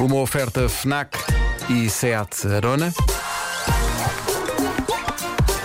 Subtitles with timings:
[0.00, 1.18] Uma oferta FNAC
[1.68, 2.90] e SEAT Arona.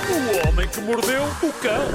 [0.09, 1.87] O homem que mordeu o cão.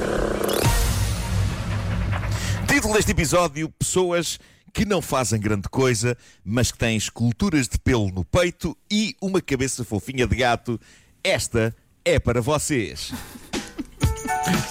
[2.67, 4.39] Título deste episódio: Pessoas
[4.73, 9.43] que não fazem grande coisa, mas que têm esculturas de pelo no peito e uma
[9.43, 10.81] cabeça fofinha de gato.
[11.23, 11.77] Esta
[12.07, 13.13] é para vocês.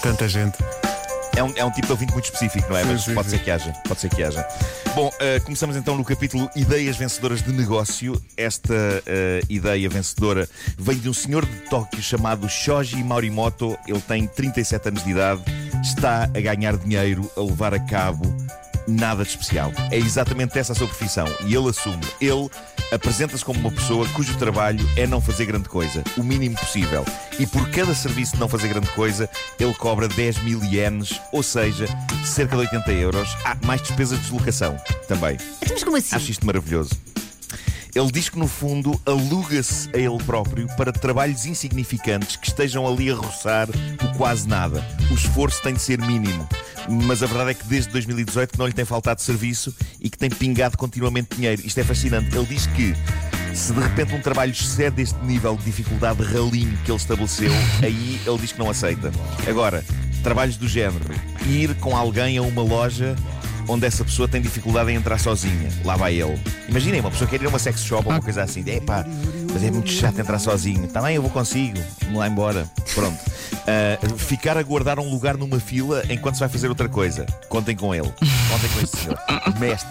[0.02, 0.58] Tanta gente.
[1.36, 2.82] É um, é um tipo de ouvinte muito específico, não é?
[2.82, 3.36] Sim, Mas sim, pode sim.
[3.36, 3.72] ser que haja.
[3.86, 4.46] Pode ser que haja.
[4.94, 8.20] Bom, eh, começamos então no capítulo Ideias Vencedoras de Negócio.
[8.36, 13.78] Esta eh, ideia vencedora vem de um senhor de Tóquio chamado Shoji Morimoto.
[13.86, 15.42] Ele tem 37 anos de idade,
[15.82, 18.24] está a ganhar dinheiro a levar a cabo
[18.86, 19.72] nada de especial.
[19.90, 22.00] É exatamente essa a sua profissão e ele assume.
[22.20, 22.48] Ele
[22.90, 27.04] apresenta-se como uma pessoa cujo trabalho é não fazer grande coisa, o mínimo possível.
[27.38, 31.42] E por cada serviço de não fazer grande coisa, ele cobra 10 mil ienes, ou
[31.42, 31.86] seja,
[32.24, 33.36] cerca de 80 euros.
[33.44, 34.76] Há mais despesas de deslocação
[35.08, 35.36] também.
[35.62, 36.16] Então, Mas como assim?
[36.16, 36.90] Acho isto maravilhoso.
[37.94, 43.10] Ele diz que, no fundo, aluga-se a ele próprio para trabalhos insignificantes que estejam ali
[43.10, 44.84] a roçar o quase nada.
[45.10, 46.48] O esforço tem de ser mínimo.
[46.88, 50.16] Mas a verdade é que desde 2018 que não lhe tem faltado serviço e que
[50.16, 51.62] tem pingado continuamente dinheiro.
[51.64, 52.34] Isto é fascinante.
[52.34, 52.94] Ele diz que
[53.54, 58.20] se de repente um trabalho excede este nível de dificuldade ralinho que ele estabeleceu, aí
[58.24, 59.10] ele diz que não aceita.
[59.48, 59.84] Agora,
[60.22, 61.04] trabalhos do género,
[61.46, 63.16] ir com alguém a uma loja
[63.70, 65.70] onde essa pessoa tem dificuldade em entrar sozinha.
[65.84, 66.38] Lá vai ele.
[66.68, 68.62] Imaginem, uma pessoa quer ir a uma sex shop ou uma coisa assim.
[68.66, 69.04] Epá,
[69.52, 70.88] mas é muito chato entrar sozinho.
[70.88, 71.78] Também eu vou consigo.
[72.02, 72.66] Vamos lá embora.
[72.94, 73.18] Pronto.
[73.66, 77.24] Ah, ficar a guardar um lugar numa fila enquanto se vai fazer outra coisa.
[77.48, 78.10] Contem com ele.
[78.48, 79.18] Contem com este senhor.
[79.60, 79.88] Mestre.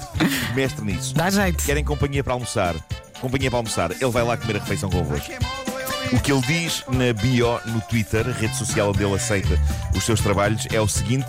[0.56, 1.14] Mestre nisso.
[1.14, 1.64] Dá jeito.
[1.64, 2.76] Querem companhia para almoçar?
[3.22, 3.92] Companhia para almoçar.
[3.92, 5.32] Ele vai lá comer a refeição convosco.
[6.12, 9.60] O que ele diz na bio no Twitter, a rede social onde ele aceita
[9.96, 11.28] os seus trabalhos, é o seguinte: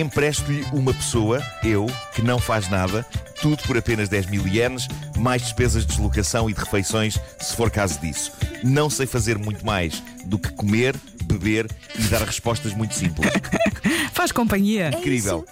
[0.00, 3.04] empresto-lhe uma pessoa, eu, que não faz nada,
[3.40, 7.70] tudo por apenas 10 mil ienes, mais despesas de deslocação e de refeições, se for
[7.70, 8.32] caso disso.
[8.62, 13.30] Não sei fazer muito mais do que comer, beber e dar respostas muito simples.
[14.12, 14.90] Faz companhia.
[14.92, 15.46] É Incrível.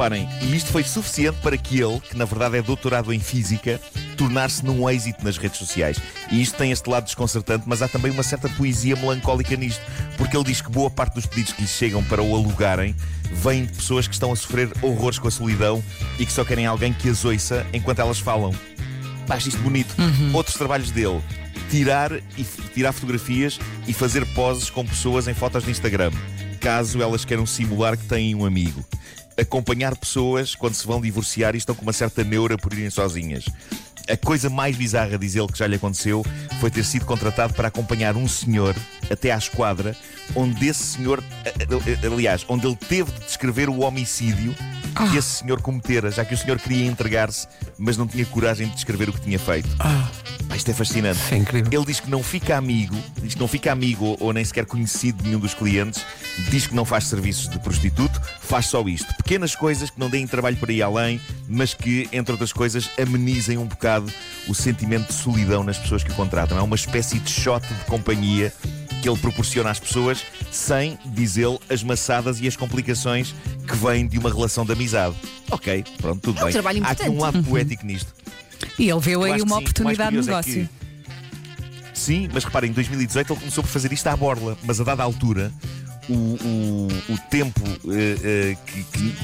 [0.00, 3.78] Reparem, e isto foi suficiente para que ele, que na verdade é doutorado em física,
[4.16, 5.98] tornar-se num êxito nas redes sociais.
[6.30, 9.82] E isto tem este lado desconcertante, mas há também uma certa poesia melancólica nisto,
[10.16, 12.96] porque ele diz que boa parte dos pedidos que lhe chegam para o alugarem
[13.30, 15.84] vêm de pessoas que estão a sofrer horrores com a solidão
[16.18, 18.54] e que só querem alguém que as ouça enquanto elas falam.
[19.28, 19.94] Acho isto bonito.
[20.32, 21.20] Outros trabalhos dele.
[21.68, 26.10] Tirar, e, tirar fotografias e fazer poses com pessoas em fotos de Instagram,
[26.58, 28.82] caso elas queiram simular que têm um amigo.
[29.40, 33.44] Acompanhar pessoas quando se vão divorciar e estão com uma certa neura por irem sozinhas.
[34.08, 36.24] A coisa mais bizarra, diz ele, que já lhe aconteceu
[36.60, 38.74] foi ter sido contratado para acompanhar um senhor
[39.08, 39.96] até à esquadra,
[40.34, 41.22] onde esse senhor,
[42.04, 44.54] aliás, onde ele teve de descrever o homicídio
[44.90, 47.46] que esse senhor cometera, já que o senhor queria entregar-se,
[47.78, 49.68] mas não tinha coragem de descrever o que tinha feito.
[49.76, 51.20] Pá, Isto é fascinante.
[51.30, 51.70] É incrível.
[51.72, 54.66] Ele diz que não fica amigo, diz que não fica amigo ou, ou nem sequer
[54.66, 56.04] conhecido de nenhum dos clientes,
[56.50, 59.14] diz que não faz serviços de prostituto, faz só isto.
[59.14, 63.58] Pequenas coisas que não deem trabalho para ir além, mas que, entre outras coisas, amenizem
[63.58, 64.12] um bocado
[64.48, 66.58] o sentimento de solidão nas pessoas que o contratam.
[66.58, 68.52] É uma espécie de shot de companhia
[69.00, 73.34] que ele proporciona às pessoas sem, diz ele, as maçadas e as complicações
[73.66, 75.14] que vêm de uma relação de amizade.
[75.50, 76.52] Ok, pronto, tudo É um bem.
[76.52, 77.36] trabalho Há aqui um importante.
[77.36, 78.12] lado poético nisto.
[78.78, 79.54] E ele Eu aí uma que sim.
[79.62, 80.68] Oportunidade de curioso é negócio.
[80.68, 84.84] que- Sim, mas reparem, em 2018 ele começou por fazer isto à borla, mas a
[84.84, 85.52] dada altura
[86.08, 89.14] o, o, o tempo eh, eh, que, que,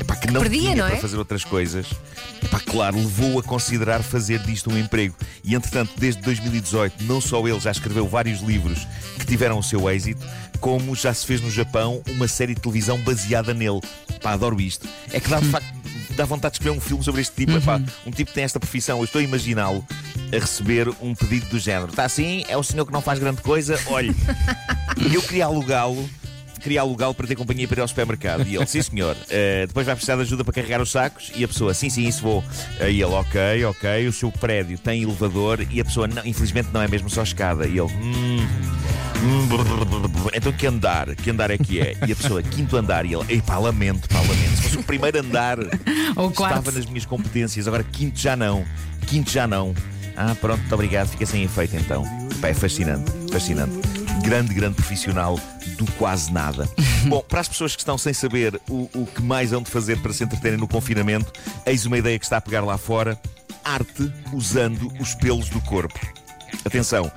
[0.00, 0.90] epá, que não perdia, tinha não é?
[0.90, 1.86] para fazer outras coisas,
[2.60, 5.14] claro, levou a considerar fazer disto um emprego.
[5.44, 8.86] E entretanto, desde 2018, não só ele já escreveu vários livros
[9.18, 10.26] que tiveram o seu êxito,
[10.60, 13.80] como já se fez no Japão uma série de televisão baseada nele.
[14.22, 14.88] Pá, adoro isto.
[15.12, 15.80] É que dá de facto
[16.16, 17.52] dá vontade de escrever um filme sobre este tipo.
[17.56, 19.84] Epá, um tipo que tem esta profissão, eu estou a imaginá-lo
[20.32, 21.90] a receber um pedido do género.
[21.90, 24.14] Está assim, é o senhor que não faz grande coisa, olhe.
[25.12, 26.08] Eu queria alugá-lo.
[26.60, 28.46] Queria alugá-lo para ter companhia para ir ao supermercado.
[28.46, 31.32] E ele, sim senhor, eh, depois vai precisar de ajuda para carregar os sacos.
[31.34, 32.44] E a pessoa, sim, sim, isso vou.
[32.80, 35.66] E ele, ok, ok, o seu prédio tem elevador.
[35.70, 37.66] E a pessoa, não, infelizmente não é mesmo só escada.
[37.66, 38.46] E ele, hum,
[39.22, 40.30] hum, brr, brr, brr, brr.
[40.34, 41.14] então que andar?
[41.14, 41.96] Que andar é que é?
[42.06, 43.04] E a pessoa, quinto andar.
[43.06, 44.56] E ele, ei pá, lamento, pá, lamento.
[44.56, 45.58] Se fosse o primeiro andar,
[46.16, 46.58] Ou quarto.
[46.58, 47.66] estava nas minhas competências.
[47.66, 48.64] Agora quinto já não.
[49.06, 49.74] Quinto já não.
[50.16, 51.08] Ah, pronto, muito obrigado.
[51.08, 52.04] Fica sem efeito então.
[52.40, 53.99] Pá, é fascinante, fascinante.
[54.30, 55.40] Grande, grande profissional
[55.76, 56.70] do quase nada.
[57.08, 59.98] Bom, para as pessoas que estão sem saber o, o que mais hão de fazer
[59.98, 61.32] para se entreterem no confinamento,
[61.66, 63.20] eis uma ideia que está a pegar lá fora:
[63.64, 65.98] arte usando os pelos do corpo.
[66.64, 67.10] Atenção,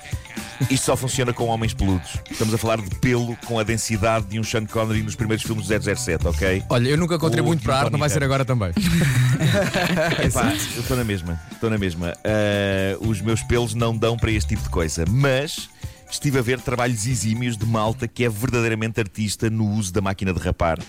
[0.71, 2.17] Isto só funciona com homens peludos.
[2.31, 5.67] Estamos a falar de pelo com a densidade de um Sean Connery nos primeiros filmes
[5.67, 6.63] do 007, ok?
[6.67, 8.71] Olha, eu nunca encontrei Ou muito para a arte, não vai ser agora também.
[10.25, 12.15] Epá, eu estou na mesma, estou na mesma.
[12.23, 15.69] Ah, os meus pelos não dão para este tipo de coisa, mas
[16.13, 20.31] estive a ver trabalhos exímios de malta que é verdadeiramente artista no uso da máquina
[20.31, 20.79] de rapar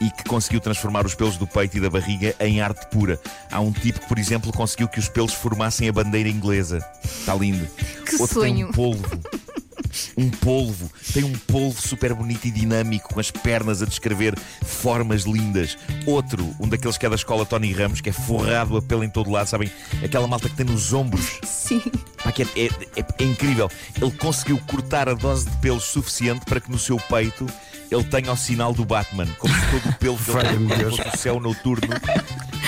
[0.00, 3.20] e que conseguiu transformar os pelos do peito e da barriga em arte pura.
[3.50, 6.84] Há um tipo que, por exemplo, conseguiu que os pelos formassem a bandeira inglesa.
[7.04, 7.66] Está lindo.
[8.04, 8.68] Que Outro tem sonho.
[8.68, 9.20] um polvo.
[10.16, 15.22] Um polvo, tem um polvo super bonito e dinâmico, com as pernas a descrever formas
[15.22, 15.78] lindas.
[16.06, 19.10] Outro, um daqueles que é da escola Tony Ramos, que é forrado a pelo em
[19.10, 19.70] todo lado, sabem?
[20.04, 21.40] Aquela malta que tem nos ombros.
[21.42, 21.82] Sim.
[22.22, 23.70] Pá, que é, é- é- é incrível.
[24.00, 27.46] Ele conseguiu cortar a dose de pelos suficiente para que no seu peito
[27.90, 30.30] ele tenha o sinal do Batman, como se todo o pelo que
[30.82, 31.88] ele fosse o céu noturno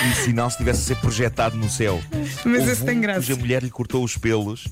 [0.03, 2.01] e o sinal estivesse a ser projetado no céu.
[2.43, 3.19] Mas Houve esse tem graça.
[3.19, 4.65] Cuja mulher lhe cortou os pelos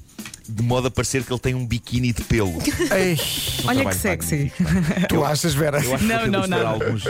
[0.51, 2.57] de modo a parecer que ele tem um biquíni de pelo.
[2.91, 3.15] Ei,
[3.63, 4.51] Um Olha que sexy.
[4.59, 5.07] magnífico.
[5.07, 5.77] tu achas, Vera?
[5.83, 6.67] Eu acho que Não, de não, não.
[6.67, 7.03] alguns.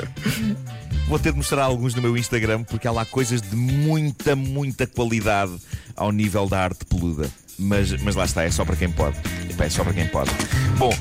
[1.10, 4.86] Vou ter de mostrar alguns no meu Instagram porque há lá coisas de muita, muita
[4.86, 5.58] qualidade
[5.96, 7.28] ao nível da arte peluda.
[7.58, 9.18] Mas, mas lá está, é só para quem pode.
[9.58, 10.30] É só para quem pode.
[10.78, 10.94] Bom,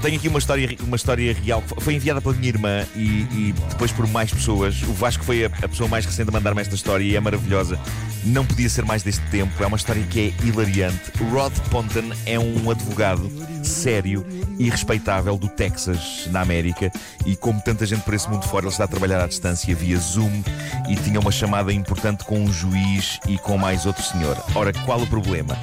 [0.00, 3.54] tenho aqui uma história, uma história real que foi enviada pela minha irmã e, e
[3.68, 4.82] depois por mais pessoas.
[4.82, 7.78] O Vasco foi a, a pessoa mais recente a mandar-me esta história e é maravilhosa.
[8.24, 9.62] Não podia ser mais deste tempo.
[9.62, 11.12] É uma história que é hilariante.
[11.30, 13.30] Rod Ponton é um advogado
[13.62, 14.26] sério
[14.58, 16.90] e respeitável do Texas, na América.
[17.26, 19.98] E como tanta gente por esse mundo fora, ele está a trabalhar à distância via
[19.98, 20.42] Zoom
[20.88, 24.36] e tinha uma chamada importante com um juiz e com mais outro senhor.
[24.54, 25.58] Ora, qual o problema?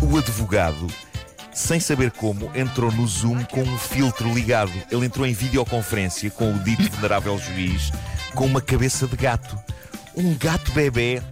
[0.00, 0.86] O advogado
[1.52, 4.72] sem saber como, entrou no Zoom com um filtro ligado.
[4.90, 7.92] Ele entrou em videoconferência com o dito venerável juiz
[8.34, 9.58] com uma cabeça de gato.
[10.16, 11.22] Um gato bebê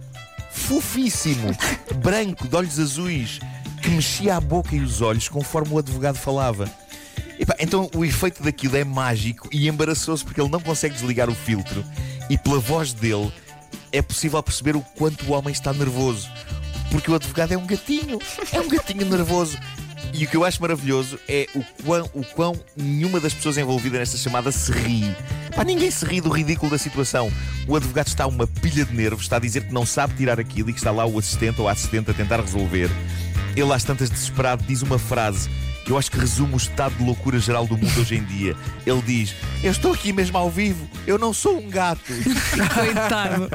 [0.51, 1.55] fofíssimo,
[1.95, 3.39] branco, de olhos azuis,
[3.81, 6.69] que mexia a boca e os olhos conforme o advogado falava.
[7.59, 11.83] Então o efeito daquilo é mágico e embaraçoso porque ele não consegue desligar o filtro
[12.29, 13.31] e pela voz dele
[13.91, 16.29] é possível perceber o quanto o homem está nervoso.
[16.91, 18.19] Porque o advogado é um gatinho,
[18.51, 19.57] é um gatinho nervoso.
[20.13, 23.99] E o que eu acho maravilhoso é o quão, o quão nenhuma das pessoas envolvidas
[23.99, 25.15] nesta chamada se ri.
[25.55, 27.31] Pá, ninguém se ri do ridículo da situação.
[27.67, 30.69] O advogado está uma pilha de nervos, está a dizer que não sabe tirar aquilo
[30.69, 32.89] e que está lá o assistente ou a assistente a tentar resolver.
[33.55, 35.49] Ele, às tantas desesperado, diz uma frase
[35.85, 38.55] que eu acho que resume o estado de loucura geral do mundo hoje em dia.
[38.85, 42.13] Ele diz: Eu estou aqui mesmo ao vivo, eu não sou um gato.
[42.73, 43.49] Coitado.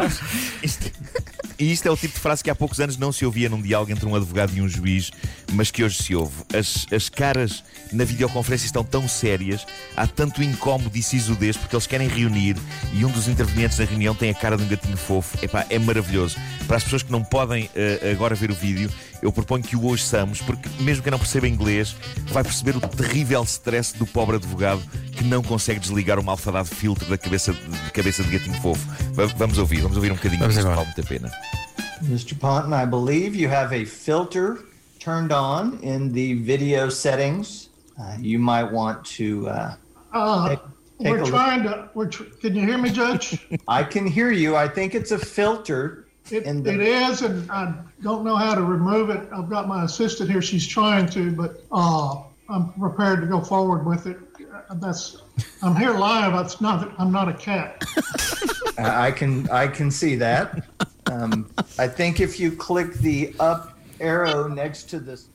[1.59, 3.63] E isto é o tipo de frase que há poucos anos não se ouvia num
[3.63, 5.11] diálogo entre um advogado e um juiz,
[5.53, 6.35] mas que hoje se ouve.
[6.53, 7.63] As, as caras
[7.93, 9.65] na videoconferência estão tão sérias,
[9.97, 12.57] há tanto incómodo e sisudez porque eles querem reunir
[12.93, 15.39] e um dos intervenientes na reunião tem a cara de um gatinho fofo.
[15.45, 16.37] Epá, é maravilhoso.
[16.67, 18.91] Para as pessoas que não podem eh, agora ver o vídeo,
[19.23, 21.95] eu proponho que o ouçamos, porque mesmo que não perceba inglês,
[22.27, 24.83] vai perceber o terrível stress do pobre advogado
[25.15, 28.87] que não consegue desligar o malfadado filtro da cabeça de, cabeça de gatinho fofo.
[29.13, 31.31] Va- Vamos ouvir, vamos ouvir um bocadinho Vamos disto, vale muito a pena.
[32.03, 32.35] Mr.
[32.35, 34.59] Ponton, I believe you have a filter
[34.99, 37.71] turned on in the video settings.
[37.99, 39.47] Uh, you might want to.
[39.49, 39.75] Uh,
[40.17, 40.59] Uh, Take-
[41.01, 41.29] take we're look.
[41.29, 43.45] trying to, we're, tr- can you hear me, Judge?
[43.67, 44.55] I can hear you.
[44.55, 46.71] I think it's a filter It, in the.
[46.81, 49.29] is, and I don't know how to remove it.
[49.35, 50.41] I've got my assistant here.
[50.41, 54.19] She's trying to, but uh, I'm prepared to go forward with it.
[54.73, 55.19] That's,
[55.63, 56.35] I'm here live.
[56.45, 57.85] It's not, I'm not a cat.
[58.79, 60.65] I can I can see that.
[61.11, 65.29] Um, I think if you click the up arrow next to this.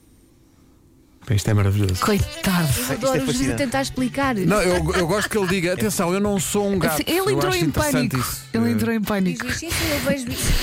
[1.25, 2.01] Pá, Isto é maravilhoso.
[2.01, 2.67] Coitado.
[2.89, 4.35] Eu adoro é o juiz tentar explicar.
[4.35, 7.03] Não, eu, eu gosto que ele diga: atenção, eu não sou um gato.
[7.05, 8.17] Ele entrou em pânico.
[8.17, 8.45] isso.
[8.53, 9.45] Ele entrou em pânico.
[9.45, 10.53] diz, sim, sim, eu vejo isso.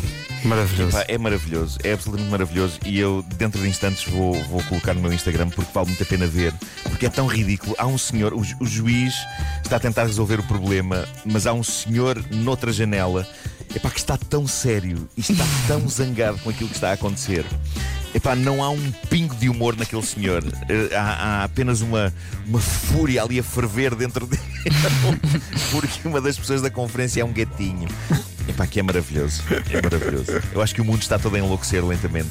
[0.46, 0.92] Maravilhoso.
[0.92, 5.00] Pá, é maravilhoso, é absolutamente maravilhoso e eu dentro de instantes vou, vou colocar no
[5.00, 7.74] meu Instagram porque vale muito a pena ver, porque é tão ridículo.
[7.78, 9.14] Há um senhor, o, o juiz
[9.64, 13.26] está a tentar resolver o problema, mas há um senhor noutra janela
[13.74, 17.44] epá, que está tão sério e está tão zangado com aquilo que está a acontecer.
[18.14, 20.42] Epá, não há um pingo de humor naquele senhor.
[20.68, 21.02] Eh, há,
[21.40, 22.14] há apenas uma,
[22.46, 24.42] uma fúria ali a ferver dentro dele.
[25.70, 27.88] Porque uma das pessoas da conferência é um gatinho.
[28.48, 29.42] Epá, que é maravilhoso.
[29.70, 30.40] É maravilhoso.
[30.52, 32.30] Eu acho que o mundo está todo a enlouquecer lentamente.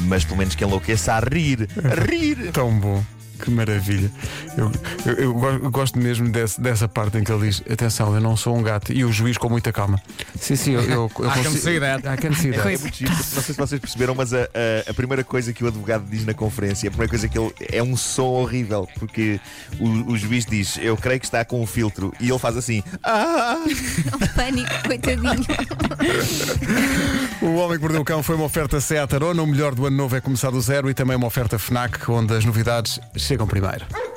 [0.00, 1.68] Mas pelo menos que enlouqueça a rir.
[1.84, 2.50] A rir.
[2.52, 3.04] Tão bom.
[3.44, 4.10] Que maravilha.
[4.56, 4.72] Eu,
[5.04, 8.20] eu- eu go- eu gosto mesmo desse- dessa parte em que ele diz: atenção, eu
[8.20, 8.92] não sou um gato.
[8.92, 10.00] E o juiz com muita calma.
[10.40, 12.06] Sim, sim, eu, eu, eu consigo- see that.
[12.06, 12.66] I can see that.
[12.68, 15.52] É muito giro, porque não sei se vocês perceberam, mas a, a- a primeira coisa
[15.52, 18.88] que o advogado diz na conferência, a primeira coisa que ele é um som horrível,
[18.98, 19.38] porque
[19.78, 22.82] o, o juiz diz, eu creio que está com um filtro, e ele faz assim,
[23.02, 23.56] ah!
[24.10, 25.44] É um pânico, coitadinho.
[27.42, 29.42] O Homem que Mordeu o Cão foi uma oferta Seat Arona.
[29.42, 32.34] O melhor do ano novo é começar do zero e também uma oferta FNAC, onde
[32.34, 32.98] as novidades
[33.34, 34.13] chegam primeiro.